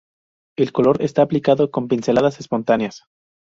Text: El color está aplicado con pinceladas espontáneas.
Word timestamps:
El 0.57 0.71
color 0.71 0.99
está 1.03 1.21
aplicado 1.21 1.69
con 1.69 1.87
pinceladas 1.87 2.39
espontáneas. 2.39 3.03